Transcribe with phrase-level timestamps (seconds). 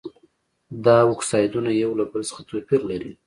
[0.85, 3.11] دا اکسایدونه یو له بل څخه توپیر لري.